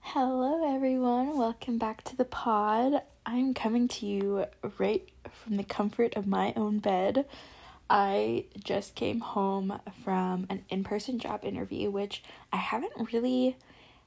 [0.00, 1.38] Hello, everyone.
[1.38, 3.02] Welcome back to the pod.
[3.24, 4.46] I'm coming to you
[4.78, 7.26] right from the comfort of my own bed.
[7.88, 13.56] I just came home from an in person job interview, which I haven't really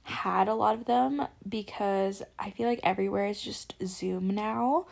[0.04, 4.88] had a lot of them because I feel like everywhere is just Zoom now.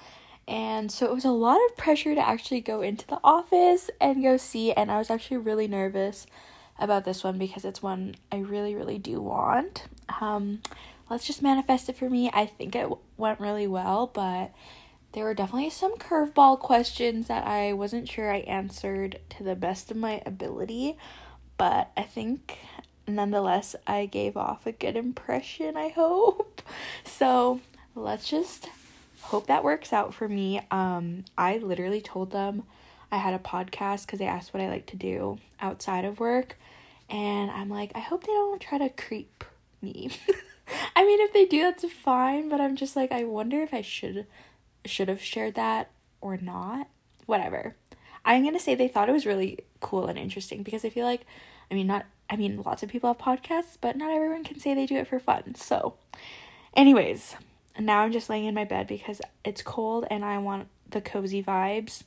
[0.48, 4.24] And so it was a lot of pressure to actually go into the office and
[4.24, 4.72] go see.
[4.72, 6.26] And I was actually really nervous
[6.80, 9.84] about this one because it's one I really, really do want.
[10.22, 10.62] Um,
[11.10, 12.30] let's just manifest it for me.
[12.34, 14.54] I think it went really well, but
[15.12, 19.92] there were definitely some curveball questions that I wasn't sure I answered to the best
[19.92, 20.98] of my ability.
[21.58, 22.58] But I think
[23.08, 26.62] nonetheless, I gave off a good impression, I hope.
[27.06, 27.62] So
[27.96, 28.70] let's just
[29.28, 30.62] hope that works out for me.
[30.72, 32.64] Um, I literally told them
[33.12, 36.58] I had a podcast because they asked what I like to do outside of work.
[37.10, 39.44] And I'm like, I hope they don't try to creep
[39.82, 40.12] me.
[40.96, 42.48] I mean, if they do, that's fine.
[42.48, 44.28] But I'm just like, I wonder if I should
[44.86, 45.92] should have shared that
[46.22, 46.88] or not.
[47.26, 47.76] Whatever.
[48.24, 51.26] I'm gonna say they thought it was really cool and interesting because I feel like,
[51.70, 52.06] I mean, not.
[52.30, 55.08] I mean, lots of people have podcasts, but not everyone can say they do it
[55.08, 55.56] for fun.
[55.56, 55.96] So,
[56.76, 57.36] anyways,
[57.80, 61.44] now I'm just laying in my bed because it's cold and I want the cozy
[61.44, 62.04] vibes,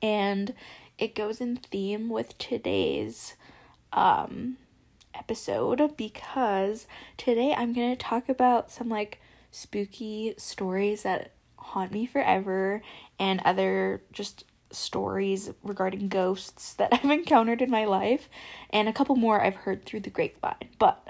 [0.00, 0.54] and
[0.98, 3.34] it goes in theme with today's
[3.92, 4.56] um
[5.14, 12.06] episode because today I'm going to talk about some like spooky stories that haunt me
[12.06, 12.82] forever
[13.18, 18.28] and other just stories regarding ghosts that I've encountered in my life
[18.70, 20.70] and a couple more I've heard through the grapevine.
[20.78, 21.06] But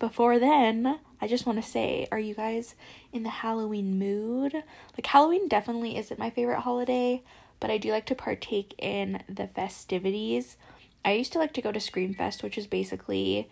[0.00, 2.74] before then, I just want to say, are you guys
[3.12, 4.54] in the Halloween mood?
[4.54, 7.22] Like, Halloween definitely isn't my favorite holiday,
[7.60, 10.56] but I do like to partake in the festivities.
[11.04, 13.50] I used to like to go to Screamfest, which is basically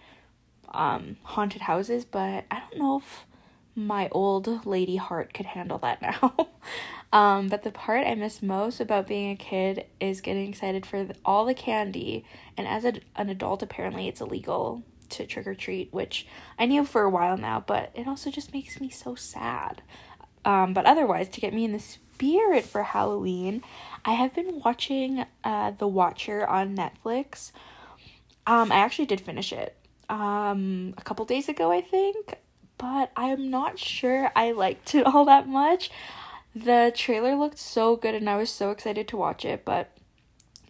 [0.73, 3.27] um, haunted houses, but I don't know if
[3.77, 6.48] my old lady heart could handle that now.
[7.13, 11.07] um, but the part I miss most about being a kid is getting excited for
[11.27, 12.25] all the candy.
[12.57, 16.27] And as a, an adult, apparently it's illegal to trick or treat, which
[16.58, 19.83] I knew for a while now, but it also just makes me so sad.
[20.45, 23.63] Um, but otherwise, to get me in the spirit for Halloween,
[24.05, 27.52] I have been watching uh, The Watcher on Netflix.
[28.46, 29.77] Um, I actually did finish it
[30.08, 32.39] um, a couple days ago, I think,
[32.79, 35.90] but I'm not sure I liked it all that much.
[36.55, 39.90] The trailer looked so good and I was so excited to watch it, but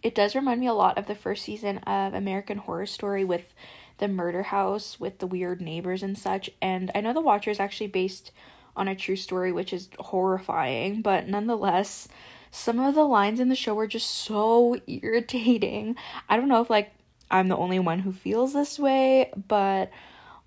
[0.03, 3.53] it does remind me a lot of the first season of American Horror Story with
[3.99, 6.49] the murder house with the weird neighbors and such.
[6.61, 8.31] And I know The Watcher is actually based
[8.75, 12.07] on a true story, which is horrifying, but nonetheless,
[12.51, 15.95] some of the lines in the show were just so irritating.
[16.27, 16.91] I don't know if like
[17.31, 19.91] I'm the only one who feels this way, but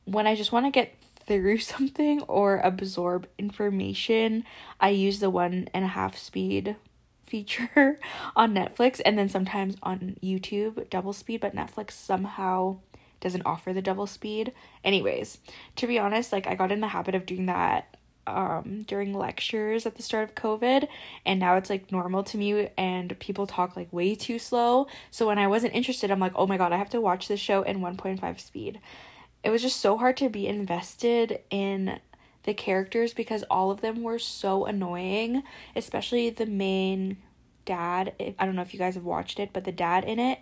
[0.04, 0.94] when I just want to get
[1.26, 4.44] through something or absorb information,
[4.80, 6.76] I use the one and a half speed
[7.22, 7.98] feature
[8.36, 12.78] on Netflix and then sometimes on YouTube, double speed, but Netflix somehow
[13.22, 14.52] doesn't offer the double speed.
[14.84, 15.38] Anyways,
[15.76, 17.96] to be honest, like I got in the habit of doing that
[18.26, 20.86] um during lectures at the start of covid
[21.26, 24.86] and now it's like normal to me and people talk like way too slow.
[25.10, 27.40] So when i wasn't interested i'm like oh my god i have to watch this
[27.40, 28.80] show in 1.5 speed.
[29.42, 31.98] It was just so hard to be invested in
[32.44, 35.42] the characters because all of them were so annoying
[35.74, 37.16] especially the main
[37.64, 38.12] dad.
[38.38, 40.38] I don't know if you guys have watched it but the dad in it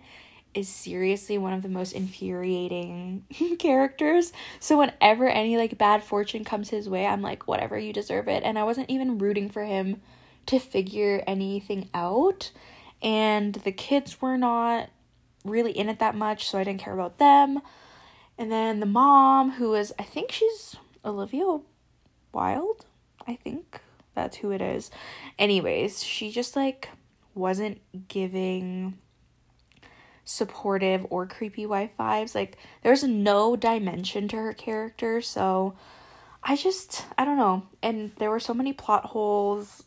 [0.53, 3.25] is seriously one of the most infuriating
[3.59, 4.33] characters.
[4.59, 8.43] So whenever any like bad fortune comes his way, I'm like, whatever, you deserve it.
[8.43, 10.01] And I wasn't even rooting for him
[10.47, 12.51] to figure anything out.
[13.01, 14.89] And the kids were not
[15.45, 17.61] really in it that much, so I didn't care about them.
[18.37, 20.75] And then the mom, who is, I think she's
[21.05, 21.59] Olivia
[22.33, 22.85] Wilde.
[23.27, 23.79] I think
[24.15, 24.91] that's who it is.
[25.39, 26.89] Anyways, she just like
[27.33, 28.97] wasn't giving
[30.25, 32.35] supportive or creepy wife vibes.
[32.35, 35.75] Like there's no dimension to her character, so
[36.43, 37.63] I just I don't know.
[37.81, 39.83] And there were so many plot holes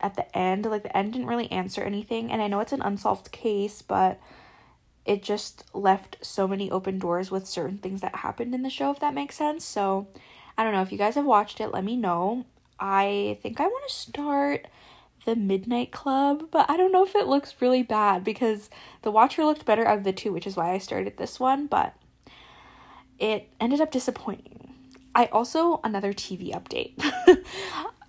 [0.00, 0.66] at the end.
[0.66, 4.20] Like the end didn't really answer anything, and I know it's an unsolved case, but
[5.04, 8.90] it just left so many open doors with certain things that happened in the show
[8.90, 9.64] if that makes sense.
[9.64, 10.08] So,
[10.56, 12.44] I don't know if you guys have watched it, let me know.
[12.78, 14.68] I think I want to start
[15.24, 18.70] the Midnight Club, but I don't know if it looks really bad because
[19.02, 21.66] The Watcher looked better out of the two, which is why I started this one,
[21.66, 21.94] but
[23.18, 24.74] it ended up disappointing.
[25.14, 26.94] I also, another TV update.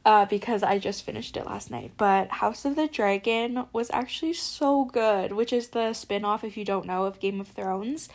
[0.06, 1.92] uh, because I just finished it last night.
[1.98, 6.58] But House of the Dragon was actually so good, which is the spin off, if
[6.58, 8.10] you don't know, of Game of Thrones.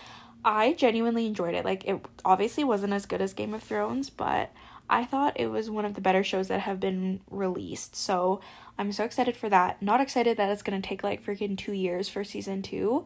[0.45, 1.65] I genuinely enjoyed it.
[1.65, 4.51] Like, it obviously wasn't as good as Game of Thrones, but
[4.89, 7.97] I thought it was one of the better shows that have been released.
[7.97, 8.41] So
[8.79, 9.81] I'm so excited for that.
[9.81, 13.05] Not excited that it's gonna take like freaking two years for season two,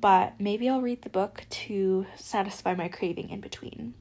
[0.00, 3.94] but maybe I'll read the book to satisfy my craving in between.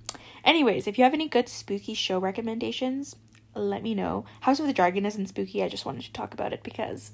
[0.43, 3.15] Anyways, if you have any good spooky show recommendations,
[3.53, 4.25] let me know.
[4.41, 7.11] House of the Dragon isn't spooky, I just wanted to talk about it because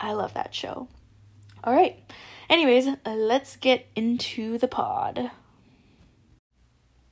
[0.00, 0.88] I love that show.
[1.62, 1.98] All right.
[2.48, 5.30] Anyways, let's get into the pod.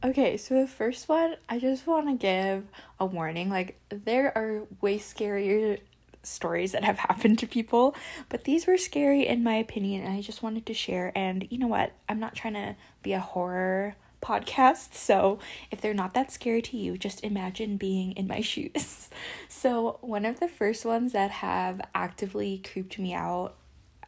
[0.04, 2.64] Okay, so the first one, I just want to give
[2.98, 3.48] a warning.
[3.48, 5.78] Like, there are way scarier
[6.24, 7.94] stories that have happened to people,
[8.28, 11.12] but these were scary in my opinion, and I just wanted to share.
[11.14, 11.92] And you know what?
[12.08, 15.38] I'm not trying to be a horror podcast, so
[15.70, 19.08] if they're not that scary to you, just imagine being in my shoes.
[19.48, 23.54] so, one of the first ones that have actively creeped me out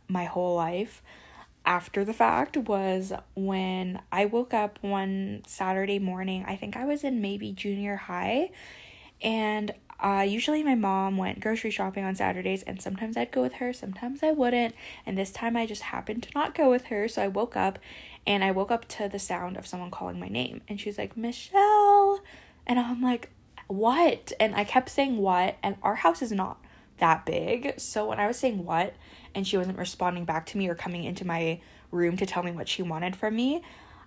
[0.09, 1.03] my whole life
[1.65, 6.45] after the fact was when I woke up one Saturday morning.
[6.47, 8.51] I think I was in maybe junior high,
[9.23, 13.55] and uh, usually my mom went grocery shopping on Saturdays, and sometimes I'd go with
[13.55, 14.75] her, sometimes I wouldn't.
[15.07, 17.79] And this time I just happened to not go with her, so I woke up,
[18.27, 21.17] and I woke up to the sound of someone calling my name, and she's like,
[21.17, 22.21] Michelle,
[22.67, 23.31] and I'm like,
[23.67, 24.33] what?
[24.39, 26.63] And I kept saying what, and our house is not
[26.99, 28.95] that big, so when I was saying what,
[29.35, 31.61] and she wasn't responding back to me or coming into my
[31.91, 33.63] room to tell me what she wanted from me,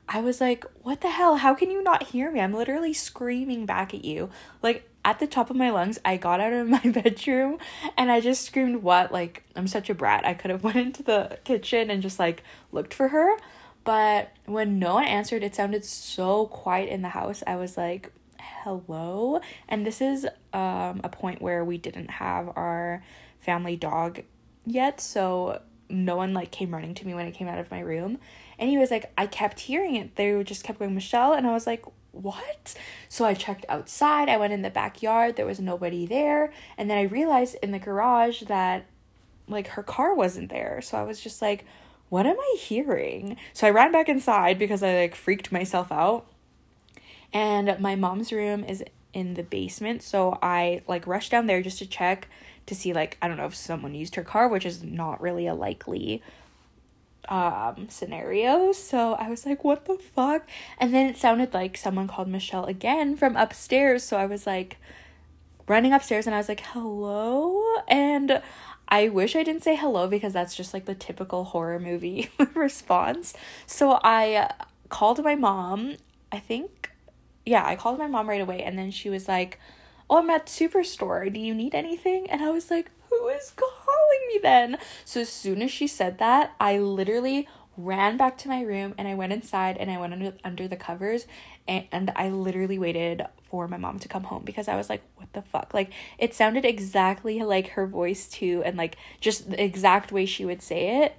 [0.09, 1.37] I was like, what the hell?
[1.37, 2.39] How can you not hear me?
[2.39, 4.29] I'm literally screaming back at you.
[4.61, 7.57] Like at the top of my lungs, I got out of my bedroom
[7.97, 9.11] and I just screamed, what?
[9.11, 10.25] Like, I'm such a brat.
[10.25, 13.37] I could have went into the kitchen and just like looked for her.
[13.83, 17.41] But when no one answered, it sounded so quiet in the house.
[17.47, 19.39] I was like, hello?
[19.69, 23.01] And this is um, a point where we didn't have our
[23.39, 24.23] family dog
[24.67, 27.79] yet, so no one like came running to me when I came out of my
[27.79, 28.19] room.
[28.59, 30.15] And he was like, I kept hearing it.
[30.15, 32.75] They just kept going, Michelle, and I was like, what?
[33.09, 34.29] So I checked outside.
[34.29, 35.35] I went in the backyard.
[35.35, 36.51] There was nobody there.
[36.77, 38.85] And then I realized in the garage that
[39.47, 40.81] like her car wasn't there.
[40.81, 41.65] So I was just like,
[42.09, 43.37] what am I hearing?
[43.53, 46.25] So I ran back inside because I like freaked myself out.
[47.33, 48.83] And my mom's room is
[49.13, 50.01] in the basement.
[50.01, 52.27] So I like rushed down there just to check
[52.67, 55.47] to see like I don't know if someone used her car, which is not really
[55.47, 56.21] a likely
[57.29, 58.71] um scenario.
[58.71, 60.47] So I was like, what the fuck?
[60.77, 64.03] And then it sounded like someone called Michelle again from upstairs.
[64.03, 64.77] So I was like
[65.67, 67.61] running upstairs and I was like, hello?
[67.87, 68.41] And
[68.89, 73.33] I wish I didn't say hello because that's just like the typical horror movie response.
[73.65, 74.49] So I
[74.89, 75.97] called my mom.
[76.31, 76.91] I think,
[77.45, 78.63] yeah, I called my mom right away.
[78.63, 79.59] And then she was like,
[80.09, 81.31] Oh, I'm at Superstore.
[81.33, 82.29] Do you need anything?
[82.29, 84.77] And I was like, Who is calling me then?
[85.05, 89.07] So as soon as she said that, I literally ran back to my room and
[89.07, 91.27] I went inside and I went under under the covers
[91.67, 95.31] and, I literally waited for my mom to come home because I was like, what
[95.33, 95.73] the fuck?
[95.73, 100.45] Like it sounded exactly like her voice too and like just the exact way she
[100.45, 101.15] would say it.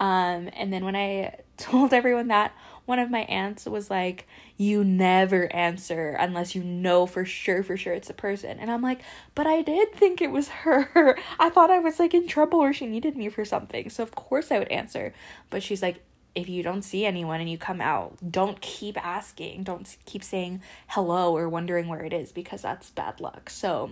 [0.00, 2.52] Um and then when I told everyone that
[2.84, 4.26] one of my aunts was like,
[4.56, 8.58] You never answer unless you know for sure, for sure it's a person.
[8.58, 9.00] And I'm like,
[9.34, 11.16] But I did think it was her.
[11.38, 13.90] I thought I was like in trouble or she needed me for something.
[13.90, 15.12] So of course I would answer.
[15.50, 16.02] But she's like,
[16.34, 19.64] if you don't see anyone and you come out, don't keep asking.
[19.64, 23.50] Don't keep saying hello or wondering where it is because that's bad luck.
[23.50, 23.90] So,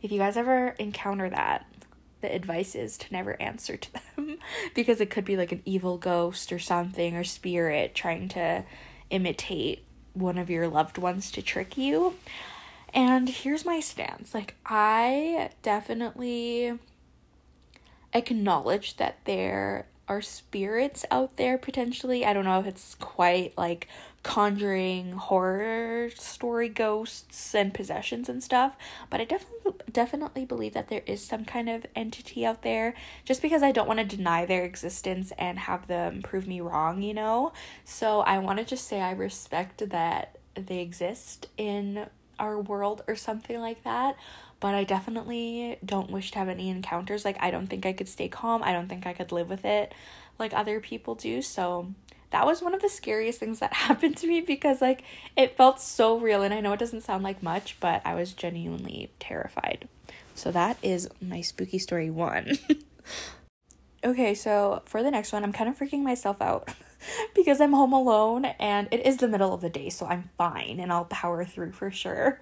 [0.00, 1.66] if you guys ever encounter that,
[2.22, 4.38] the advice is to never answer to them
[4.74, 8.64] because it could be like an evil ghost or something or spirit trying to
[9.10, 12.14] imitate one of your loved ones to trick you.
[12.94, 16.78] And here's my stance like, I definitely
[18.12, 22.24] acknowledge that there are spirits out there potentially.
[22.24, 23.88] I don't know if it's quite like
[24.22, 28.76] conjuring horror story ghosts and possessions and stuff,
[29.10, 33.42] but I definitely definitely believe that there is some kind of entity out there just
[33.42, 37.14] because I don't want to deny their existence and have them prove me wrong, you
[37.14, 37.52] know.
[37.84, 42.06] So I want to just say I respect that they exist in
[42.38, 44.16] our world or something like that
[44.60, 47.24] but I definitely don't wish to have any encounters.
[47.24, 48.62] Like, I don't think I could stay calm.
[48.62, 49.92] I don't think I could live with it
[50.38, 51.42] like other people do.
[51.42, 51.92] So,
[52.32, 55.04] that was one of the scariest things that happened to me because, like,
[55.36, 56.42] it felt so real.
[56.42, 59.88] And I know it doesn't sound like much, but I was genuinely terrified.
[60.34, 62.58] So, that is my spooky story one.
[64.04, 66.68] okay, so for the next one, I'm kind of freaking myself out
[67.34, 70.80] because I'm home alone and it is the middle of the day, so I'm fine
[70.80, 72.40] and I'll power through for sure.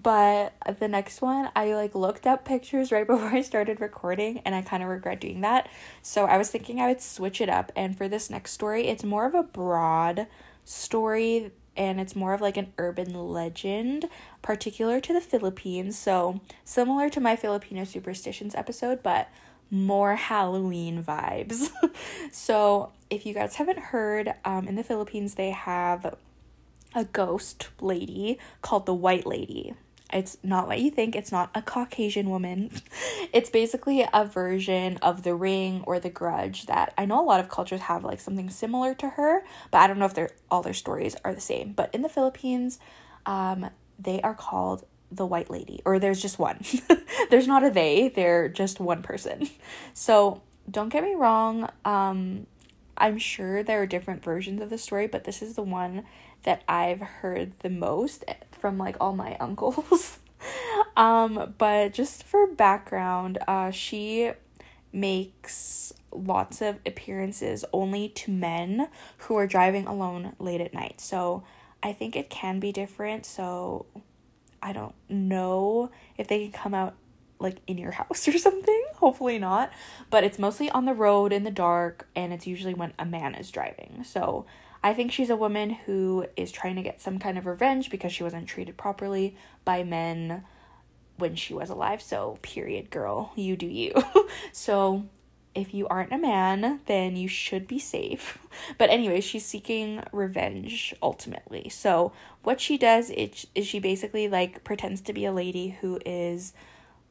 [0.00, 4.54] But the next one, I like looked up pictures right before I started recording and
[4.54, 5.68] I kind of regret doing that.
[6.02, 9.04] So I was thinking I would switch it up and for this next story, it's
[9.04, 10.26] more of a broad
[10.64, 14.06] story and it's more of like an urban legend
[14.42, 15.96] particular to the Philippines.
[15.96, 19.28] So, similar to my Filipino superstitions episode, but
[19.70, 21.70] more Halloween vibes.
[22.32, 26.16] so, if you guys haven't heard, um, in the Philippines, they have
[26.94, 29.74] a ghost lady called the White Lady.
[30.12, 32.70] It's not what you think, it's not a Caucasian woman.
[33.32, 37.40] it's basically a version of the ring or the grudge that I know a lot
[37.40, 40.62] of cultures have like something similar to her, but I don't know if they're all
[40.62, 41.72] their stories are the same.
[41.72, 42.80] But in the Philippines,
[43.24, 46.64] um, they are called the white lady, or there's just one.
[47.30, 49.48] there's not a they, they're just one person.
[49.92, 52.46] So don't get me wrong, um,
[52.96, 56.04] I'm sure there are different versions of the story, but this is the one
[56.42, 60.18] that I've heard the most from like all my uncles.
[60.96, 64.32] um, but just for background, uh, she
[64.92, 68.88] makes lots of appearances only to men
[69.18, 71.00] who are driving alone late at night.
[71.00, 71.44] So
[71.82, 73.24] I think it can be different.
[73.24, 73.86] So
[74.62, 76.94] I don't know if they can come out
[77.38, 78.84] like in your house or something.
[78.96, 79.72] Hopefully not.
[80.10, 83.34] But it's mostly on the road in the dark and it's usually when a man
[83.34, 84.04] is driving.
[84.04, 84.46] So
[84.82, 88.12] I think she's a woman who is trying to get some kind of revenge because
[88.12, 90.44] she wasn't treated properly by men
[91.18, 92.00] when she was alive.
[92.00, 93.92] So, period, girl, you do you.
[94.52, 95.04] so,
[95.54, 98.38] if you aren't a man, then you should be safe.
[98.78, 101.68] But anyway, she's seeking revenge ultimately.
[101.68, 106.00] So what she does is, is she basically like pretends to be a lady who
[106.04, 106.52] is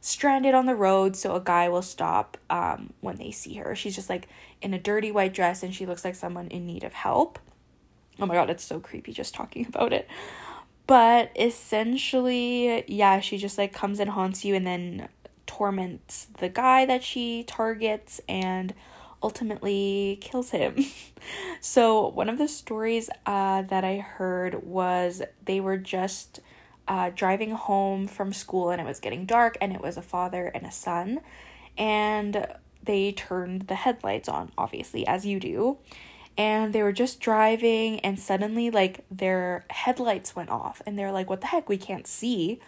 [0.01, 3.75] stranded on the road so a guy will stop um when they see her.
[3.75, 4.27] She's just like
[4.61, 7.39] in a dirty white dress and she looks like someone in need of help.
[8.19, 10.07] Oh my god, it's so creepy just talking about it.
[10.87, 15.07] But essentially, yeah, she just like comes and haunts you and then
[15.59, 18.73] torments the guy that she targets and
[19.21, 20.85] ultimately kills him.
[21.59, 26.39] so, one of the stories uh, that I heard was they were just
[26.87, 30.47] uh, driving home from school and it was getting dark, and it was a father
[30.47, 31.19] and a son,
[31.77, 32.47] and
[32.81, 35.77] they turned the headlights on, obviously, as you do.
[36.37, 41.29] And they were just driving, and suddenly, like, their headlights went off, and they're like,
[41.29, 41.67] What the heck?
[41.67, 42.61] We can't see.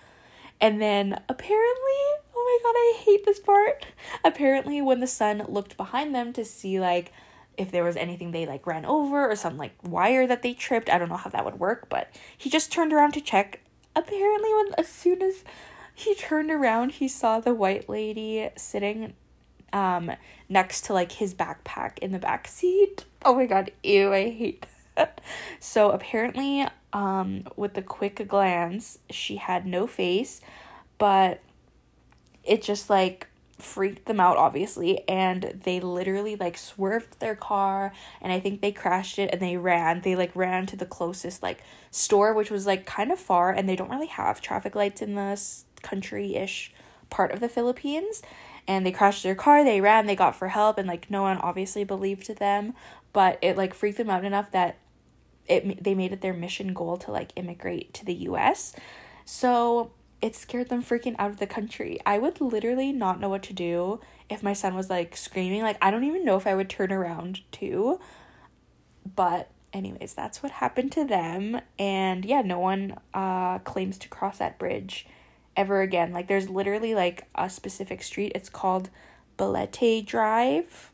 [0.59, 2.20] And then apparently
[2.51, 3.85] my god, I hate this part.
[4.23, 7.11] Apparently, when the son looked behind them to see, like,
[7.57, 10.89] if there was anything they like ran over or some like wire that they tripped,
[10.89, 13.61] I don't know how that would work, but he just turned around to check.
[13.95, 15.43] Apparently, when as soon as
[15.93, 19.13] he turned around, he saw the white lady sitting
[19.73, 20.11] um
[20.49, 23.05] next to like his backpack in the back seat.
[23.23, 24.65] Oh my god, ew, I hate
[24.95, 25.21] that.
[25.59, 30.41] So apparently, um, with the quick glance, she had no face,
[30.97, 31.41] but
[32.43, 33.27] it just like
[33.61, 38.71] freaked them out obviously and they literally like swerved their car and i think they
[38.71, 40.01] crashed it and they ran.
[40.01, 43.69] They like ran to the closest like store which was like kind of far and
[43.69, 46.73] they don't really have traffic lights in this country-ish
[47.09, 48.21] part of the philippines.
[48.67, 51.37] And they crashed their car they ran they got for help and like no one
[51.37, 52.73] obviously believed them.
[53.13, 54.77] But it like freaked them out enough that
[55.47, 58.73] it they made it their mission goal to like immigrate to the US
[59.25, 61.99] so it scared them freaking out of the country.
[62.05, 63.99] I would literally not know what to do
[64.29, 65.61] if my son was like screaming.
[65.61, 67.99] Like, I don't even know if I would turn around too.
[69.15, 71.59] But, anyways, that's what happened to them.
[71.79, 75.07] And yeah, no one uh, claims to cross that bridge
[75.57, 76.13] ever again.
[76.13, 78.31] Like, there's literally like a specific street.
[78.35, 78.89] It's called
[79.37, 80.91] Balete Drive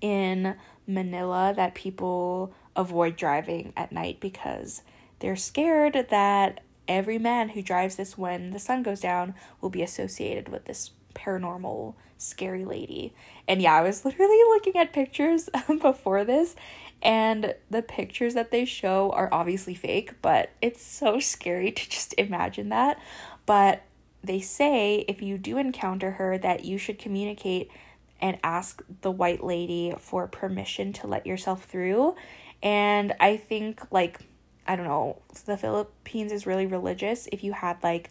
[0.00, 0.56] in
[0.86, 4.80] Manila that people avoid driving at night because
[5.18, 9.80] they're scared that every man who drives this when the sun goes down will be
[9.80, 13.14] associated with this paranormal scary lady.
[13.46, 15.48] And yeah, I was literally looking at pictures
[15.80, 16.56] before this
[17.00, 22.12] and the pictures that they show are obviously fake, but it's so scary to just
[22.18, 22.98] imagine that.
[23.46, 23.82] But
[24.22, 27.70] they say if you do encounter her that you should communicate
[28.20, 32.16] and ask the white lady for permission to let yourself through.
[32.62, 34.20] And I think like
[34.66, 37.28] I don't know, the Philippines is really religious.
[37.32, 38.10] If you had like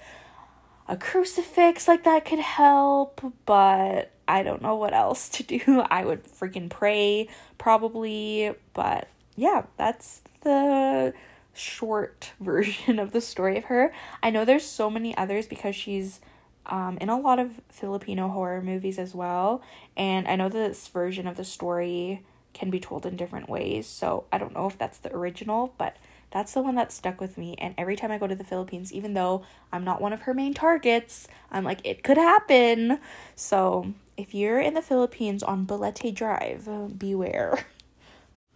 [0.87, 5.83] a crucifix, like that could help, but I don't know what else to do.
[5.89, 11.13] I would freaking pray probably, but yeah, that's the
[11.53, 13.93] short version of the story of her.
[14.23, 16.19] I know there's so many others because she's
[16.65, 19.61] um, in a lot of Filipino horror movies as well,
[19.97, 23.87] and I know this version of the story can be told in different ways.
[23.87, 25.97] So I don't know if that's the original, but
[26.31, 27.55] that's the one that stuck with me.
[27.59, 30.33] And every time I go to the Philippines, even though I'm not one of her
[30.33, 32.99] main targets, I'm like, it could happen.
[33.35, 37.65] So if you're in the Philippines on Balete Drive, beware.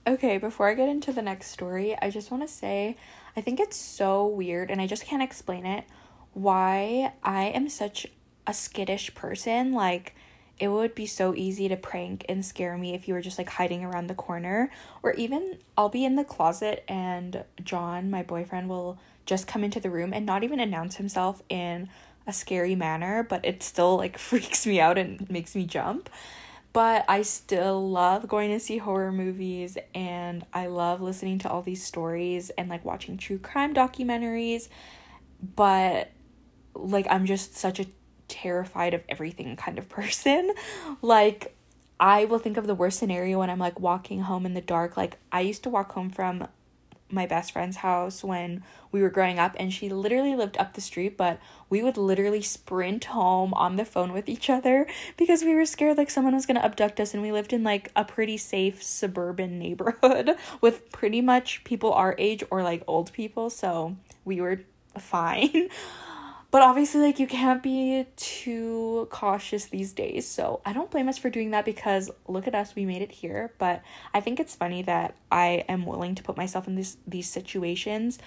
[0.05, 2.97] Okay, before I get into the next story, I just want to say
[3.35, 5.85] I think it's so weird and I just can't explain it
[6.33, 8.07] why I am such
[8.45, 9.71] a skittish person.
[9.73, 10.15] Like,
[10.63, 13.49] it would be so easy to prank and scare me if you were just like
[13.49, 14.71] hiding around the corner
[15.03, 19.81] or even I'll be in the closet and John, my boyfriend, will just come into
[19.81, 21.89] the room and not even announce himself in
[22.25, 26.09] a scary manner, but it still like freaks me out and makes me jump.
[26.71, 31.61] But I still love going to see horror movies and I love listening to all
[31.61, 34.69] these stories and like watching true crime documentaries.
[35.57, 36.09] But
[36.73, 37.85] like I'm just such a
[38.33, 40.51] terrified of everything kind of person.
[41.01, 41.55] Like,
[41.99, 44.97] I will think of the worst scenario when I'm like walking home in the dark.
[44.97, 46.47] Like, I used to walk home from
[47.13, 50.81] my best friend's house when we were growing up, and she literally lived up the
[50.81, 54.87] street, but we would literally sprint home on the phone with each other
[55.17, 57.91] because we were scared like someone was gonna abduct us, and we lived in like
[57.95, 63.49] a pretty safe suburban neighborhood with pretty much people our age or like old people,
[63.49, 64.61] so we were
[64.97, 65.69] fine.
[66.53, 70.27] But obviously, like, you can't be too cautious these days.
[70.27, 73.11] So I don't blame us for doing that because look at us, we made it
[73.11, 73.51] here.
[73.57, 73.81] But
[74.13, 78.19] I think it's funny that I am willing to put myself in these these situations,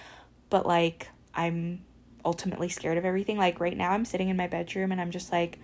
[0.50, 1.06] but like
[1.37, 1.85] I'm
[2.25, 3.38] ultimately scared of everything.
[3.38, 5.61] Like right now I'm sitting in my bedroom and I'm just like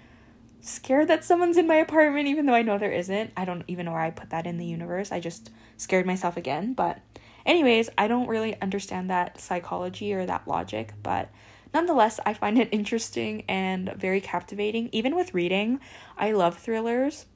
[0.61, 3.33] scared that someone's in my apartment even though I know there isn't.
[3.37, 5.11] I don't even know where I put that in the universe.
[5.11, 6.75] I just scared myself again.
[6.75, 7.00] But
[7.45, 11.28] anyways, I don't really understand that psychology or that logic, but
[11.75, 14.88] nonetheless, I find it interesting and very captivating.
[14.93, 15.81] Even with reading,
[16.17, 17.26] I love thrillers.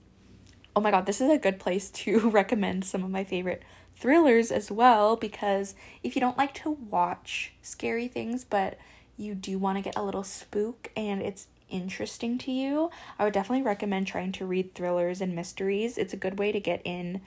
[0.74, 3.62] Oh my god, this is a good place to recommend some of my favorite
[3.96, 8.78] thrillers as well because if you don't like to watch scary things but
[9.16, 13.32] you do want to get a little spook and it's interesting to you, I would
[13.32, 15.98] definitely recommend trying to read thrillers and mysteries.
[15.98, 17.20] It's a good way to get in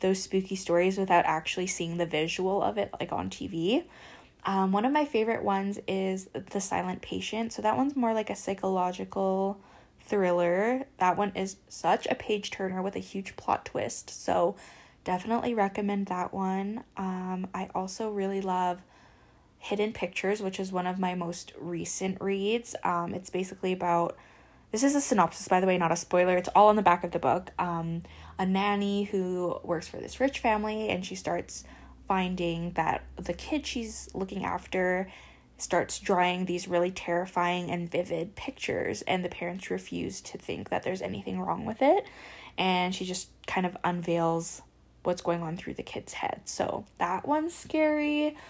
[0.00, 3.84] those spooky stories without actually seeing the visual of it like on TV.
[4.44, 7.52] Um, one of my favorite ones is The Silent Patient.
[7.52, 9.60] So that one's more like a psychological
[10.00, 10.84] thriller.
[10.98, 14.10] That one is such a page turner with a huge plot twist.
[14.10, 14.56] So
[15.04, 16.84] definitely recommend that one.
[16.96, 18.80] Um, I also really love
[19.58, 22.74] Hidden Pictures, which is one of my most recent reads.
[22.84, 24.16] Um, it's basically about
[24.70, 26.36] this is a synopsis, by the way, not a spoiler.
[26.36, 27.50] It's all in the back of the book.
[27.58, 28.02] Um,
[28.38, 31.64] a nanny who works for this rich family and she starts
[32.08, 35.08] finding that the kid she's looking after
[35.58, 40.84] starts drawing these really terrifying and vivid pictures, and the parents refuse to think that
[40.84, 42.06] there's anything wrong with it.
[42.56, 44.62] And she just kind of unveils
[45.02, 46.42] what's going on through the kid's head.
[46.44, 48.36] So that one's scary.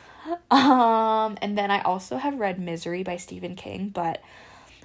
[0.51, 4.21] Um, and then I also have read Misery by Stephen King, but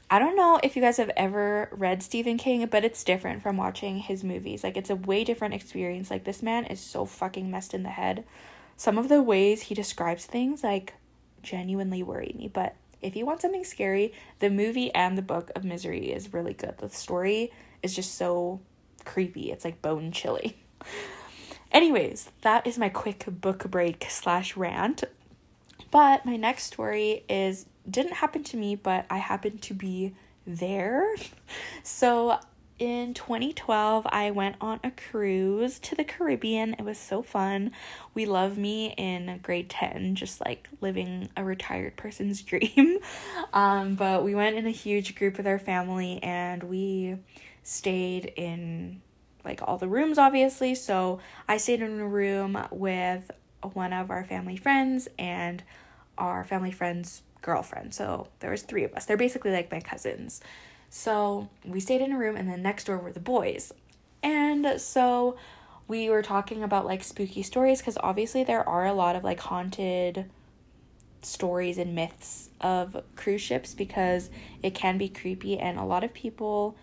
[0.10, 3.58] I don't know if you guys have ever read Stephen King, but it's different from
[3.58, 4.64] watching his movies.
[4.64, 6.12] Like, it's a way different experience.
[6.12, 8.24] Like, this man is so fucking messed in the head
[8.78, 10.94] some of the ways he describes things like
[11.42, 12.48] genuinely worry me.
[12.48, 16.54] But if you want something scary, the movie and the book of Misery is really
[16.54, 16.78] good.
[16.78, 18.62] The story is just so
[19.06, 19.52] creepy.
[19.52, 20.58] It's like bone chilly.
[21.72, 25.04] Anyways, that is my quick book break slash rant.
[25.92, 31.16] But my next story is didn't happen to me, but I happened to be there.
[31.86, 32.40] So
[32.80, 36.74] in 2012, I went on a cruise to the Caribbean.
[36.74, 37.72] It was so fun.
[38.14, 43.00] We love me in grade 10, just like living a retired person's dream.
[43.54, 47.18] Um, but we went in a huge group with our family and we
[47.64, 49.02] stayed in
[49.46, 50.76] like all the rooms, obviously.
[50.76, 53.30] So I stayed in a room with
[53.74, 55.64] one of our family friends and
[56.18, 57.94] our family friend's girlfriend.
[57.94, 59.06] So there was three of us.
[59.06, 60.42] They're basically like my cousins.
[60.96, 63.74] So we stayed in a room, and then next door were the boys.
[64.22, 65.38] And so
[65.88, 69.40] we were talking about like spooky stories because obviously there are a lot of like
[69.40, 70.30] haunted
[71.24, 74.30] stories and myths of cruise ships because
[74.62, 76.78] it can be creepy, and a lot of people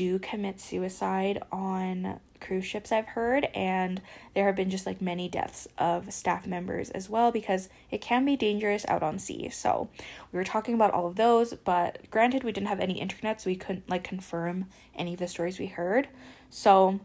[0.00, 4.00] do commit suicide on cruise ships I've heard and
[4.32, 8.24] there have been just like many deaths of staff members as well because it can
[8.24, 9.50] be dangerous out on sea.
[9.50, 9.90] So,
[10.32, 13.50] we were talking about all of those, but granted we didn't have any internet so
[13.50, 16.08] we couldn't like confirm any of the stories we heard.
[16.48, 16.98] So,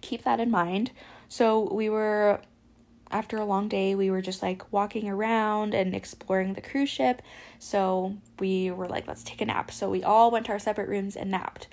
[0.00, 0.92] keep that in mind.
[1.28, 2.40] So, we were
[3.10, 7.20] after a long day, we were just like walking around and exploring the cruise ship.
[7.58, 9.70] So, we were like let's take a nap.
[9.70, 11.68] So, we all went to our separate rooms and napped.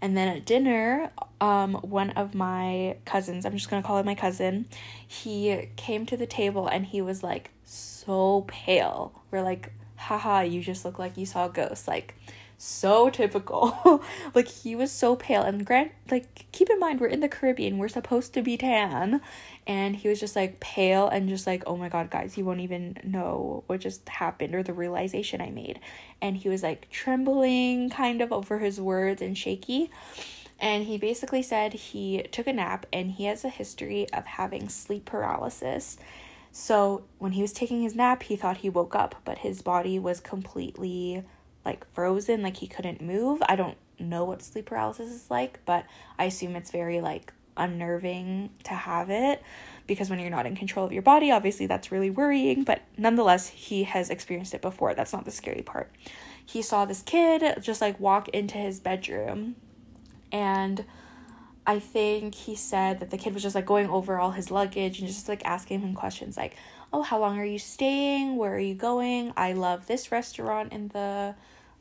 [0.00, 4.14] And then at dinner, um, one of my cousins, I'm just gonna call him my
[4.14, 4.66] cousin,
[5.06, 9.12] he came to the table and he was like so pale.
[9.30, 11.88] We're like, haha, you just look like you saw a ghost.
[11.88, 12.14] Like,
[12.58, 14.02] so typical.
[14.34, 17.78] like he was so pale and grant like keep in mind we're in the Caribbean,
[17.78, 19.20] we're supposed to be tan
[19.66, 22.60] and he was just like pale and just like oh my god guys, you won't
[22.60, 25.80] even know what just happened or the realization I made.
[26.20, 29.90] And he was like trembling kind of over his words and shaky.
[30.58, 34.70] And he basically said he took a nap and he has a history of having
[34.70, 35.98] sleep paralysis.
[36.50, 39.98] So when he was taking his nap, he thought he woke up, but his body
[39.98, 41.22] was completely
[41.66, 43.42] like frozen, like he couldn't move.
[43.46, 45.84] I don't know what sleep paralysis is like, but
[46.18, 49.42] I assume it's very like unnerving to have it
[49.86, 53.48] because when you're not in control of your body, obviously that's really worrying, but nonetheless,
[53.48, 54.94] he has experienced it before.
[54.94, 55.90] That's not the scary part.
[56.44, 59.56] He saw this kid just like walk into his bedroom
[60.32, 60.84] and
[61.66, 65.00] I think he said that the kid was just like going over all his luggage
[65.00, 66.54] and just like asking him questions like,
[66.92, 68.36] "Oh, how long are you staying?
[68.36, 69.32] Where are you going?
[69.36, 71.34] I love this restaurant in the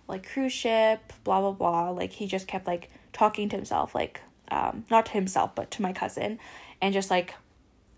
[0.08, 1.90] like cruise ship, blah blah blah.
[1.90, 5.82] Like he just kept like talking to himself, like um not to himself, but to
[5.82, 6.40] my cousin,
[6.82, 7.36] and just like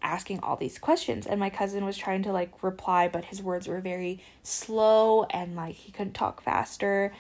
[0.02, 1.26] asking all these questions.
[1.26, 5.56] And my cousin was trying to like reply but his words were very slow and
[5.56, 7.14] like he couldn't talk faster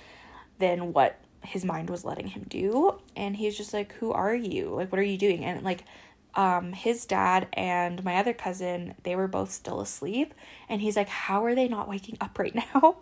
[0.60, 3.00] than what his mind was letting him do.
[3.15, 4.69] And he's just like who are you?
[4.69, 5.43] Like what are you doing?
[5.43, 5.84] And like
[6.36, 10.34] um, his dad and my other cousin, they were both still asleep.
[10.70, 12.98] And he's like, How are they not waking up right now?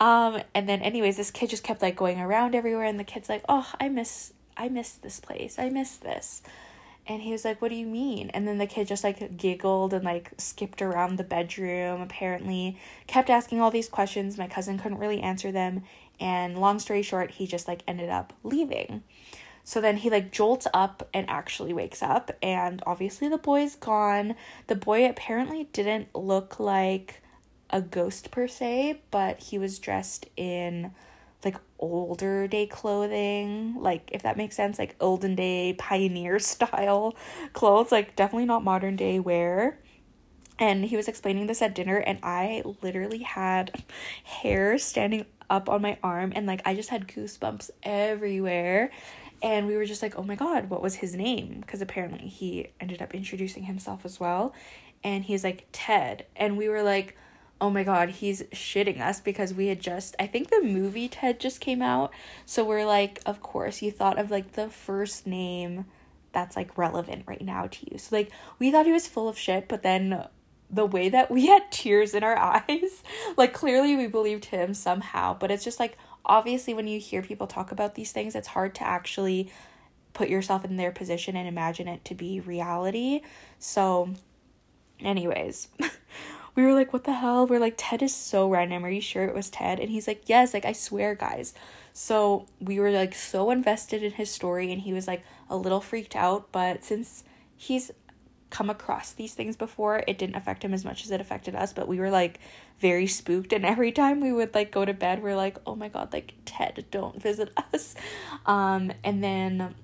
[0.00, 3.28] um, and then anyways, this kid just kept like going around everywhere and the kid's
[3.28, 5.58] like, Oh, I miss I miss this place.
[5.58, 6.42] I miss this.
[7.06, 8.30] And he was like, What do you mean?
[8.30, 13.28] And then the kid just like giggled and like skipped around the bedroom, apparently, kept
[13.28, 14.38] asking all these questions.
[14.38, 15.82] My cousin couldn't really answer them.
[16.18, 19.02] And long story short, he just like ended up leaving.
[19.64, 24.36] So then he like jolts up and actually wakes up, and obviously the boy's gone.
[24.66, 27.22] The boy apparently didn't look like
[27.70, 30.92] a ghost per se, but he was dressed in
[31.44, 37.16] like older day clothing, like if that makes sense, like olden day pioneer style
[37.54, 39.78] clothes, like definitely not modern day wear.
[40.58, 43.82] And he was explaining this at dinner, and I literally had
[44.24, 48.90] hair standing up on my arm, and like I just had goosebumps everywhere
[49.42, 51.58] and we were just like, oh my God, what was his name?
[51.60, 54.54] Because apparently he ended up introducing himself as well.
[55.02, 56.26] And he's like, Ted.
[56.34, 57.16] And we were like,
[57.60, 61.40] oh my God, he's shitting us because we had just, I think the movie Ted
[61.40, 62.10] just came out.
[62.46, 65.86] So we're like, of course, you thought of like the first name
[66.32, 67.98] that's like relevant right now to you.
[67.98, 70.26] So like, we thought he was full of shit, but then
[70.70, 72.36] the way that we had tears in our
[72.68, 73.02] eyes,
[73.36, 77.46] like clearly we believed him somehow, but it's just like obviously when you hear people
[77.46, 79.50] talk about these things it's hard to actually
[80.12, 83.20] put yourself in their position and imagine it to be reality.
[83.58, 84.14] So
[85.00, 85.68] anyways
[86.54, 87.46] we were like what the hell?
[87.46, 88.84] We're like ted is so random.
[88.84, 89.80] Are you sure it was ted?
[89.80, 91.52] And he's like yes like i swear guys.
[91.92, 95.80] So we were like so invested in his story and he was like a little
[95.80, 97.24] freaked out but since
[97.56, 97.90] he's
[98.54, 101.72] come across these things before it didn't affect him as much as it affected us
[101.72, 102.38] but we were like
[102.78, 105.88] very spooked and every time we would like go to bed we're like oh my
[105.88, 107.96] god like ted don't visit us.
[108.46, 109.74] Um and then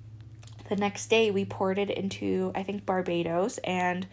[0.69, 4.07] the next day we ported into i think barbados and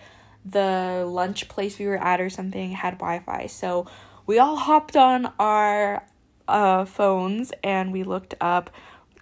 [0.44, 3.46] the lunch place we were at or something had wi-fi.
[3.46, 3.86] So
[4.26, 6.04] we all hopped on our
[6.48, 8.70] uh phones and we looked up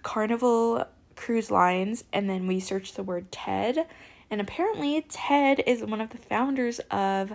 [0.01, 3.85] carnival cruise lines and then we searched the word ted
[4.29, 7.33] and apparently ted is one of the founders of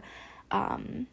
[0.50, 1.06] um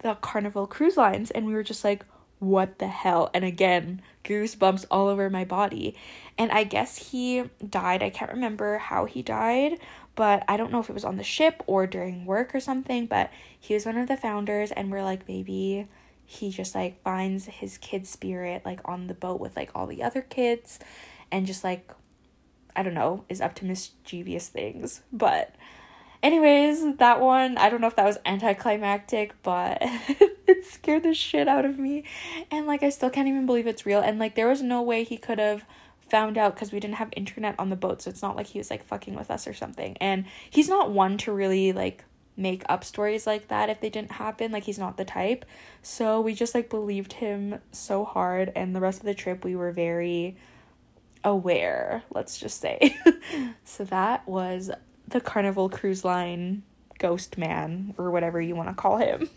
[0.00, 2.04] the Carnival Cruise Lines, and we were just like,
[2.38, 3.30] what the hell?
[3.34, 5.96] And again, goosebumps all over my body.
[6.36, 8.02] And I guess he died.
[8.02, 9.78] I can't remember how he died,
[10.14, 13.06] but I don't know if it was on the ship or during work or something.
[13.06, 15.88] But he was one of the founders, and we're like, maybe
[16.26, 20.02] he just like finds his kid spirit like on the boat with like all the
[20.02, 20.80] other kids
[21.30, 21.92] and just like
[22.76, 25.02] I don't know, is up to mischievous things.
[25.12, 25.54] But
[26.22, 31.46] Anyways, that one, I don't know if that was anticlimactic, but it scared the shit
[31.46, 32.04] out of me.
[32.50, 34.00] And like, I still can't even believe it's real.
[34.00, 35.64] And like, there was no way he could have
[36.00, 38.02] found out because we didn't have internet on the boat.
[38.02, 39.96] So it's not like he was like fucking with us or something.
[40.00, 42.04] And he's not one to really like
[42.36, 44.52] make up stories like that if they didn't happen.
[44.52, 45.44] Like, he's not the type.
[45.82, 48.52] So we just like believed him so hard.
[48.56, 50.36] And the rest of the trip, we were very
[51.26, 52.96] aware, let's just say.
[53.64, 54.70] so that was
[55.08, 56.62] the Carnival Cruise Line
[56.98, 59.28] ghost man or whatever you want to call him.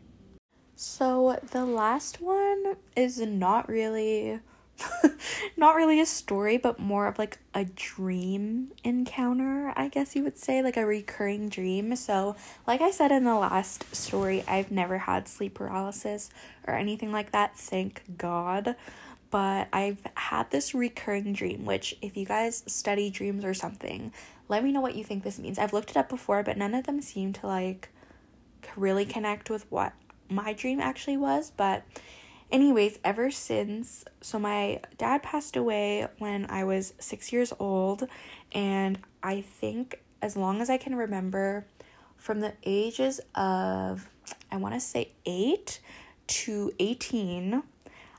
[0.76, 4.40] so the last one is not really
[5.56, 10.36] not really a story, but more of like a dream encounter, I guess you would
[10.36, 11.94] say, like a recurring dream.
[11.96, 16.28] So, like I said in the last story, I've never had sleep paralysis
[16.66, 18.74] or anything like that, thank God.
[19.34, 24.12] But I've had this recurring dream, which, if you guys study dreams or something,
[24.46, 25.58] let me know what you think this means.
[25.58, 27.88] I've looked it up before, but none of them seem to like
[28.76, 29.92] really connect with what
[30.28, 31.50] my dream actually was.
[31.50, 31.82] But
[32.52, 38.06] anyways, ever since, so my dad passed away when I was six years old,
[38.52, 41.66] and I think as long as I can remember,
[42.16, 44.08] from the ages of,
[44.52, 45.80] I want to say eight
[46.28, 47.64] to 18,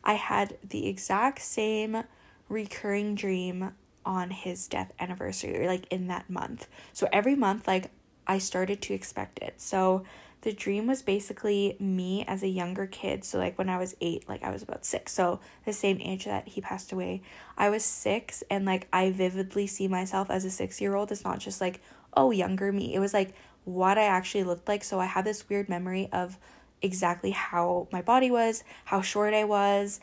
[0.05, 2.03] I had the exact same
[2.49, 3.71] recurring dream
[4.05, 6.67] on his death anniversary, or like in that month.
[6.93, 7.89] So every month, like
[8.27, 9.59] I started to expect it.
[9.59, 10.05] So
[10.45, 13.25] the dream was basically me as a younger kid.
[13.25, 15.11] So, like when I was eight, like I was about six.
[15.11, 17.23] So, the same age that he passed away.
[17.57, 21.11] I was six, and like I vividly see myself as a six year old.
[21.11, 21.81] It's not just like,
[22.13, 22.93] oh, younger me.
[22.93, 24.83] It was like what I actually looked like.
[24.83, 26.37] So, I have this weird memory of
[26.81, 29.99] exactly how my body was, how short I was,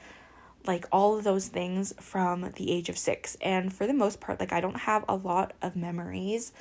[0.67, 3.37] like all of those things from the age of six.
[3.41, 6.53] And for the most part, like I don't have a lot of memories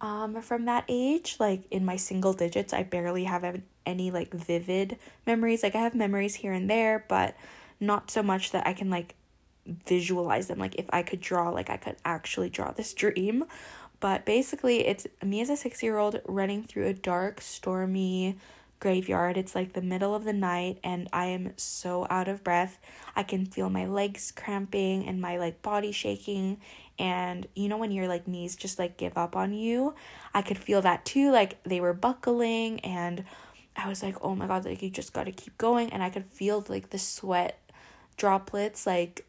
[0.00, 1.36] um, from that age.
[1.38, 5.62] Like in my single digits, I barely have any like vivid memories.
[5.62, 7.36] Like I have memories here and there, but
[7.80, 9.14] not so much that I can like
[9.66, 10.58] visualize them.
[10.58, 13.44] Like if I could draw, like I could actually draw this dream.
[14.00, 18.36] But basically, it's me as a six year old running through a dark, stormy
[18.82, 19.36] graveyard.
[19.36, 22.80] It's like the middle of the night, and I am so out of breath.
[23.14, 26.60] I can feel my legs cramping and my like body shaking.
[26.98, 29.94] And you know when your like knees just like give up on you?
[30.34, 31.30] I could feel that too.
[31.30, 33.24] Like they were buckling and
[33.74, 35.90] i was like oh my god like you just got to keep going.
[35.92, 37.58] And i could feel like the sweat
[38.16, 39.24] droplets like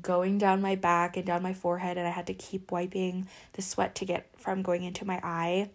[0.00, 3.62] going down my back and down my forehead and i had to keep wiping the
[3.62, 5.68] sweat to get from going into my eye.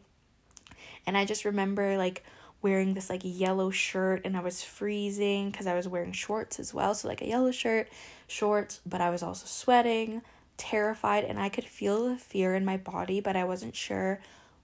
[1.05, 2.23] And i just remember like
[2.62, 6.74] wearing this like yellow shirt and I was freezing because I was wearing shorts as
[6.74, 6.93] well.
[6.93, 7.89] So, like a yellow shirt,
[8.28, 10.22] shorts, but I was also sweating
[10.58, 14.19] terrified and I could feel the fear in my body, but I wasn't sure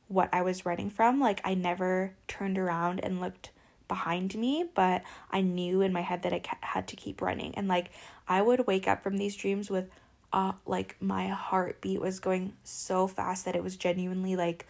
[0.08, 1.20] what I was running from.
[1.20, 3.50] Like, I never turned around and looked
[3.88, 7.56] behind me, but I knew in my head that I had to keep running.
[7.56, 7.92] And like,
[8.28, 9.90] I would wake up from these dreams with,
[10.34, 14.68] uh, like, my heartbeat was going so fast that it was genuinely like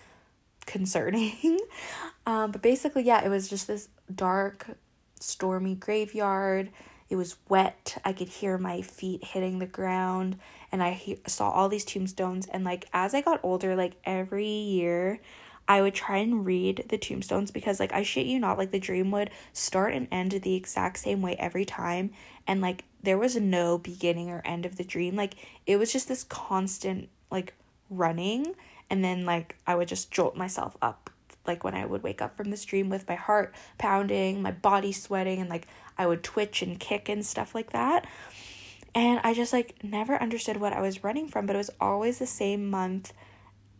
[0.66, 1.60] concerning.
[2.26, 4.78] um, but basically, yeah, it was just this dark,
[5.20, 6.70] stormy graveyard.
[7.10, 8.00] It was wet.
[8.04, 10.38] I could hear my feet hitting the ground
[10.72, 14.48] and I he- saw all these tombstones and like as I got older like every
[14.48, 15.22] year
[15.68, 18.80] I would try and read the tombstones because like I shit you not like the
[18.80, 22.12] dream would start and end the exact same way every time
[22.46, 26.08] and like there was no beginning or end of the dream like it was just
[26.08, 27.54] this constant like
[27.90, 28.56] running
[28.90, 31.10] and then like I would just jolt myself up
[31.48, 34.92] like when I would wake up from this dream with my heart pounding, my body
[34.92, 35.68] sweating and like
[35.98, 38.08] I would twitch and kick and stuff like that.
[38.94, 42.20] And I just like never understood what I was running from, but it was always
[42.20, 43.14] the same month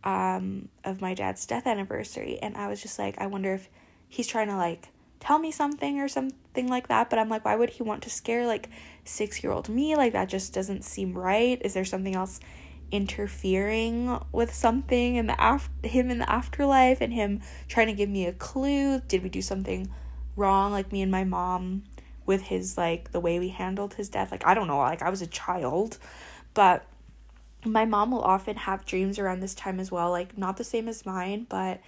[0.04, 2.38] um, of my dad's death anniversary.
[2.40, 3.68] And I was just like, I wonder if
[4.08, 4.88] he's trying to like
[5.18, 7.10] tell me something or something like that.
[7.10, 8.68] But I'm like, why would he want to scare like
[9.04, 9.96] six year old me?
[9.96, 11.60] Like, that just doesn't seem right.
[11.64, 12.38] Is there something else
[12.90, 18.08] interfering with something in the af- him in the afterlife and him trying to give
[18.08, 19.00] me a clue?
[19.00, 19.90] Did we do something
[20.36, 20.72] wrong?
[20.72, 21.82] Like, me and my mom
[22.26, 24.30] with his like the way we handled his death.
[24.30, 25.98] Like I don't know, like I was a child,
[26.52, 26.84] but
[27.64, 30.88] my mom will often have dreams around this time as well, like not the same
[30.88, 31.80] as mine, but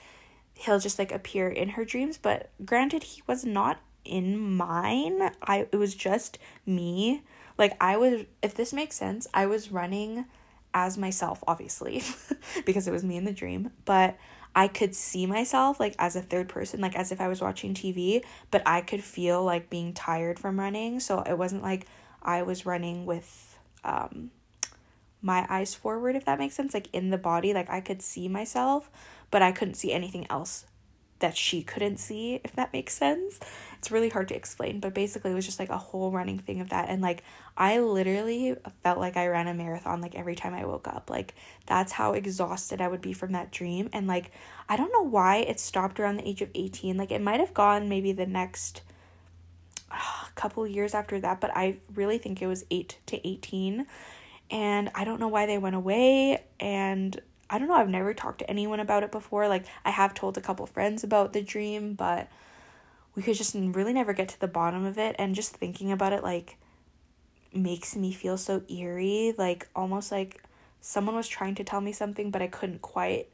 [0.55, 5.31] he'll just like appear in her dreams, but granted he was not in mine.
[5.43, 7.23] I it was just me.
[7.59, 10.25] Like I was if this makes sense, I was running
[10.75, 12.03] as myself obviously
[12.67, 14.17] because it was me in the dream, but
[14.55, 17.75] I could see myself like as a third person, like as if I was watching
[17.75, 21.01] TV, but I could feel like being tired from running.
[21.01, 21.87] So it wasn't like
[22.23, 24.31] I was running with um
[25.21, 28.29] my eyes forward if that makes sense, like in the body, like I could see
[28.29, 28.91] myself,
[29.31, 30.65] but I couldn't see anything else
[31.21, 33.41] that she couldn't see, if that makes sense.
[33.79, 36.61] It's really hard to explain, but basically it was just like a whole running thing
[36.61, 36.89] of that.
[36.89, 37.23] And like
[37.57, 41.11] I literally felt like I ran a marathon like every time I woke up.
[41.11, 41.35] Like
[41.67, 43.89] that's how exhausted I would be from that dream.
[43.93, 44.33] And like
[44.69, 46.97] I don't know why it stopped around the age of 18.
[46.97, 48.83] Like it might have gone maybe the next
[49.91, 53.87] uh, couple years after that, but I really think it was 8 to 18.
[54.51, 58.41] And I don't know why they went away and I don't know, I've never talked
[58.41, 59.49] to anyone about it before.
[59.49, 62.29] Like I have told a couple friends about the dream, but
[63.15, 66.13] we could just really never get to the bottom of it and just thinking about
[66.13, 66.57] it like
[67.53, 70.43] makes me feel so eerie, like almost like
[70.81, 73.29] someone was trying to tell me something, but I couldn't quite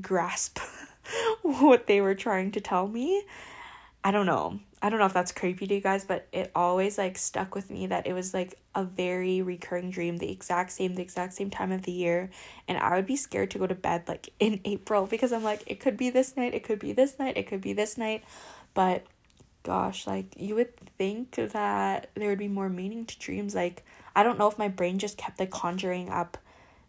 [0.00, 0.58] grasp
[1.42, 3.24] what they were trying to tell me.
[4.02, 4.60] I don't know.
[4.84, 7.70] I don't know if that's creepy to you guys, but it always like stuck with
[7.70, 11.48] me that it was like a very recurring dream, the exact same, the exact same
[11.48, 12.28] time of the year.
[12.68, 15.62] And I would be scared to go to bed like in April because I'm like,
[15.66, 18.24] it could be this night, it could be this night, it could be this night.
[18.74, 19.06] But
[19.62, 23.54] gosh, like you would think that there would be more meaning to dreams.
[23.54, 26.36] Like, I don't know if my brain just kept like conjuring up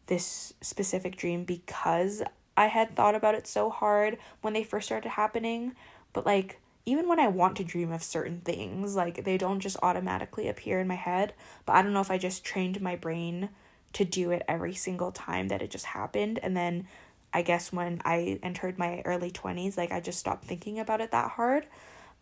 [0.07, 2.21] this specific dream because
[2.57, 5.77] I had thought about it so hard when they first started happening.
[6.11, 9.77] But like, even when I want to dream of certain things, like they don't just
[9.81, 11.33] automatically appear in my head.
[11.65, 13.49] But I don't know if I just trained my brain
[13.93, 16.39] to do it every single time that it just happened.
[16.43, 16.87] And then
[17.33, 21.11] I guess when I entered my early 20s, like I just stopped thinking about it
[21.11, 21.65] that hard.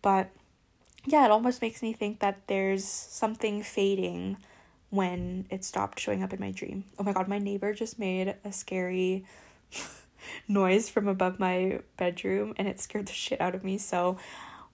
[0.02, 0.30] But
[1.06, 4.38] yeah, it almost makes me think that there's something fading
[4.90, 6.86] when it stopped showing up in my dream.
[6.98, 9.26] Oh my god, my neighbor just made a scary
[10.48, 13.78] noise from above my bedroom and it scared the shit out of me.
[13.78, 14.18] So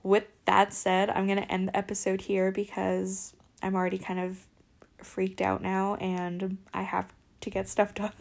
[0.03, 4.45] with that said, I'm going to end the episode here because I'm already kind of
[4.97, 8.12] freaked out now and I have to get stuff done.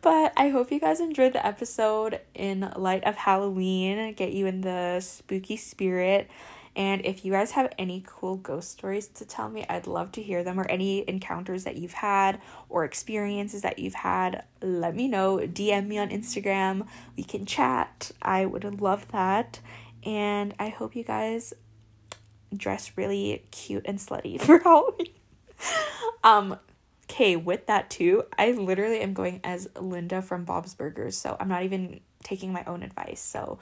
[0.00, 4.60] but I hope you guys enjoyed the episode in light of Halloween, get you in
[4.60, 6.30] the spooky spirit.
[6.76, 10.22] And if you guys have any cool ghost stories to tell me, I'd love to
[10.22, 14.44] hear them or any encounters that you've had or experiences that you've had.
[14.62, 15.38] Let me know.
[15.38, 16.86] DM me on Instagram.
[17.16, 18.12] We can chat.
[18.22, 19.58] I would love that.
[20.04, 21.52] And I hope you guys
[22.54, 25.14] dress really cute and slutty for Halloween.
[26.24, 26.58] um
[27.10, 31.48] okay, with that too, I literally am going as Linda from Bob's Burgers, so I'm
[31.48, 33.20] not even taking my own advice.
[33.20, 33.58] So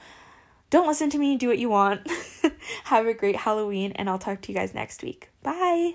[0.71, 2.07] don't listen to me, do what you want.
[2.85, 5.31] Have a great Halloween, and I'll talk to you guys next week.
[5.43, 5.95] Bye.